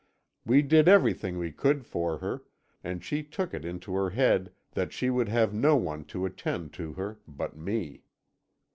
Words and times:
We 0.47 0.63
did 0.63 0.87
everything 0.87 1.37
we 1.37 1.51
could 1.51 1.85
for 1.85 2.17
her, 2.17 2.41
and 2.83 3.03
she 3.05 3.21
took 3.21 3.53
it 3.53 3.63
into 3.63 3.93
her 3.93 4.09
head 4.09 4.51
that 4.71 4.91
she 4.93 5.11
would 5.11 5.29
have 5.29 5.53
no 5.53 5.75
one 5.75 6.05
to 6.05 6.25
attend 6.25 6.73
to 6.73 6.93
her 6.93 7.19
but 7.27 7.55
me. 7.55 8.01